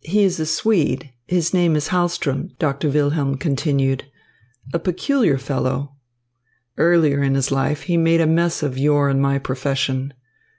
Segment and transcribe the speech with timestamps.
[0.00, 1.12] "He is a Swede.
[1.26, 4.04] His name is Hahlström," Doctor Wilhelm continued.
[4.72, 5.96] "A peculiar fellow.
[6.78, 10.14] Earlier in his life he made a mess of your and my profession.